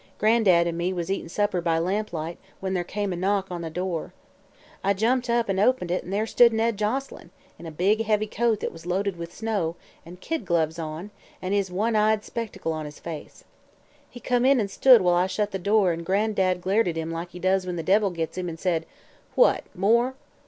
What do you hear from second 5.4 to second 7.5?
an' opened it an' there stood Ned Joselyn,